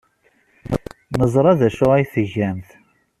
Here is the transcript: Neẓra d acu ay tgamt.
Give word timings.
Neẓra 1.17 1.53
d 1.59 1.61
acu 1.67 1.85
ay 1.93 2.05
tgamt. 2.13 2.69